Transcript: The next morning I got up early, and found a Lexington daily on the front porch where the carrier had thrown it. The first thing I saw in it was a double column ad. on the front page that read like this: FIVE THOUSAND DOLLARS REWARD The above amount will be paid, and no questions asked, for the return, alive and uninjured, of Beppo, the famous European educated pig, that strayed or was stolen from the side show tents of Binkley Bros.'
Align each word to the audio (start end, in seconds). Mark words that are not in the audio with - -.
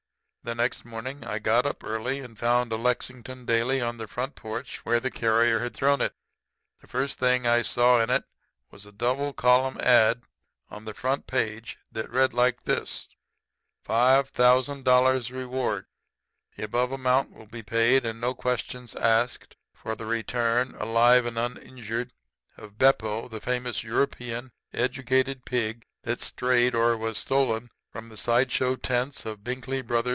The 0.43 0.55
next 0.55 0.83
morning 0.85 1.23
I 1.23 1.37
got 1.37 1.67
up 1.67 1.83
early, 1.83 2.19
and 2.19 2.37
found 2.37 2.71
a 2.71 2.75
Lexington 2.75 3.45
daily 3.45 3.79
on 3.79 3.97
the 3.97 4.07
front 4.07 4.33
porch 4.33 4.77
where 4.83 4.99
the 4.99 5.11
carrier 5.11 5.59
had 5.59 5.75
thrown 5.75 6.01
it. 6.01 6.15
The 6.79 6.87
first 6.87 7.19
thing 7.19 7.45
I 7.45 7.61
saw 7.61 7.99
in 8.01 8.09
it 8.09 8.23
was 8.71 8.87
a 8.87 8.91
double 8.91 9.33
column 9.33 9.77
ad. 9.79 10.23
on 10.71 10.85
the 10.85 10.95
front 10.95 11.27
page 11.27 11.77
that 11.91 12.09
read 12.09 12.33
like 12.33 12.63
this: 12.63 13.07
FIVE 13.83 14.29
THOUSAND 14.33 14.83
DOLLARS 14.83 15.29
REWARD 15.29 15.85
The 16.57 16.63
above 16.63 16.91
amount 16.91 17.33
will 17.33 17.45
be 17.45 17.61
paid, 17.61 18.03
and 18.03 18.19
no 18.19 18.33
questions 18.33 18.95
asked, 18.95 19.55
for 19.75 19.93
the 19.93 20.07
return, 20.07 20.73
alive 20.79 21.27
and 21.27 21.37
uninjured, 21.37 22.13
of 22.57 22.79
Beppo, 22.79 23.27
the 23.29 23.41
famous 23.41 23.83
European 23.83 24.51
educated 24.73 25.45
pig, 25.45 25.85
that 26.01 26.19
strayed 26.19 26.73
or 26.73 26.97
was 26.97 27.19
stolen 27.19 27.69
from 27.91 28.09
the 28.09 28.17
side 28.17 28.51
show 28.51 28.75
tents 28.75 29.23
of 29.23 29.43
Binkley 29.43 29.85
Bros.' 29.85 30.07